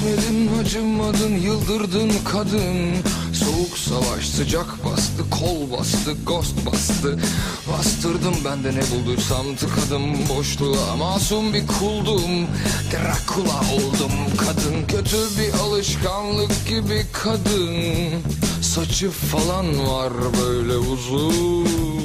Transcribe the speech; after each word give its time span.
Kesmedin 0.00 0.58
acımadın 0.60 1.36
yıldırdın 1.36 2.12
kadın. 2.32 2.94
Soğuk 3.32 3.78
savaş 3.78 4.28
sıcak 4.28 4.84
bastı 4.84 5.30
kol 5.30 5.78
bastı 5.78 6.12
ghost 6.26 6.66
bastı. 6.66 7.18
Bastırdım 7.72 8.34
ben 8.44 8.64
de 8.64 8.68
ne 8.68 8.80
bulduysam 8.90 9.46
tıkadım 9.56 10.28
boşluğa. 10.28 10.96
Masum 10.96 11.54
bir 11.54 11.66
kuldum 11.66 12.46
Drakula 12.92 13.60
oldum. 13.74 14.12
Kadın 14.38 14.86
Kötü 14.88 15.16
bir 15.16 15.58
alışkanlık 15.58 16.68
gibi 16.68 17.06
kadın. 17.12 18.22
Saçı 18.62 19.10
falan 19.10 19.88
var 19.88 20.12
böyle 20.42 20.76
uzun 20.76 21.99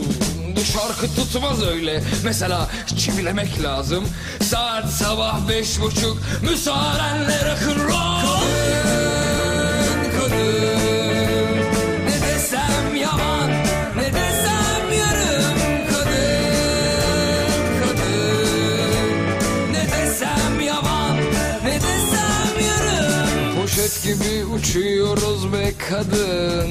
şarkı 0.88 1.16
tutmaz 1.16 1.64
öyle. 1.64 2.04
Mesela 2.24 2.70
çivilemek 2.98 3.64
lazım. 3.64 4.06
Saat 4.42 4.90
sabah 4.90 5.50
beş 5.50 5.82
buçuk. 5.82 6.18
Müsaadenle 6.42 7.52
rock'n'roll 7.52 9.05
Poşet 23.86 24.04
gibi 24.04 24.46
uçuyoruz 24.46 25.54
be 25.54 25.74
kadın. 25.90 26.70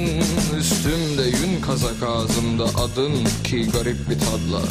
Üstümde 0.58 1.22
yün 1.22 1.60
kazak 1.60 2.02
ağzımda 2.02 2.64
adın 2.64 3.12
ki 3.44 3.70
garip 3.70 4.10
bir 4.10 4.18
tadla. 4.18 4.62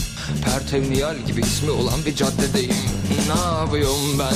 Pertevniyal 0.46 1.16
gibi 1.28 1.42
ismi 1.42 1.72
olan 1.72 2.06
bir 2.06 2.16
caddedeyim. 2.16 2.76
Ne 3.28 3.42
yapıyorum 3.42 4.20
ben? 4.20 4.36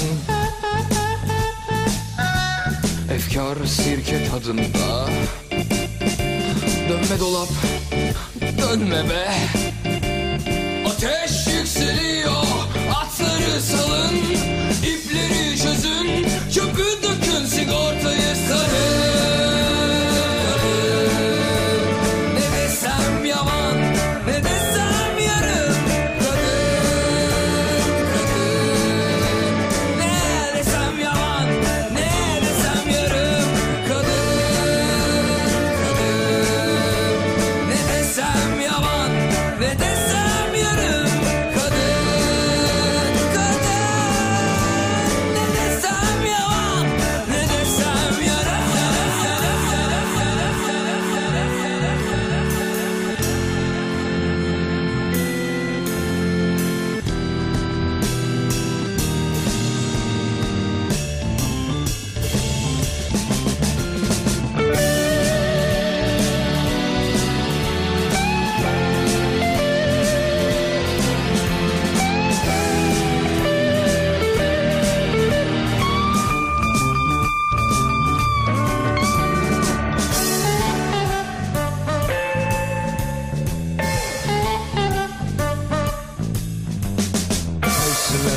Efkar 3.15 3.65
sirke 3.65 4.27
tadında. 4.29 5.09
Dönme 6.89 7.19
dolap 7.19 7.49
Dönme 8.41 9.09
be. 9.09 9.27
Ateş 10.85 11.47
yükseliyor 11.47 12.43
Atları 12.95 13.61
salın 13.61 14.66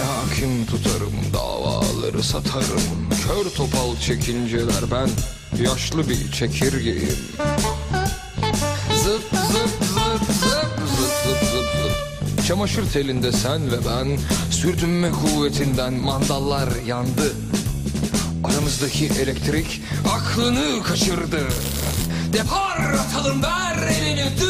hakim 0.00 0.66
tutarım 0.66 1.15
davaları 1.34 2.22
satarım. 2.22 3.09
Kör 3.27 3.50
topal 3.50 3.97
çekinceler 4.00 4.84
ben 4.91 5.09
yaşlı 5.65 6.09
bir 6.09 6.33
çekirgeyim. 6.33 7.19
Zıp 9.05 9.22
zıp 9.33 9.71
zıp 9.93 10.25
zıp 10.25 10.62
zıp 10.97 11.12
zıp 11.27 11.39
zıp 11.53 11.69
zıp. 12.37 12.47
Çamaşır 12.47 12.93
telinde 12.93 13.33
sen 13.33 13.72
ve 13.72 13.77
ben 13.89 14.19
Sürtünme 14.50 15.10
kuvvetinden 15.10 15.93
mandallar 15.93 16.69
yandı. 16.87 17.33
Aramızdaki 18.44 19.06
elektrik 19.06 19.83
aklını 20.12 20.83
kaçırdı. 20.83 21.41
Depar 22.33 22.81
atalım 22.81 23.43
ver 23.43 23.89
elini 23.89 24.41
dünya 24.41 24.50